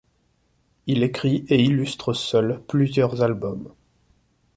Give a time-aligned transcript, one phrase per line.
[0.87, 3.71] Il écrit et illustre seul plusieurs albums.